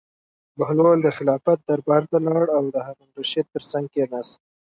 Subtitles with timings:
[0.59, 4.39] بهلول د خلافت دربار ته لاړ او د هارون الرشید تر څنګ کېناست.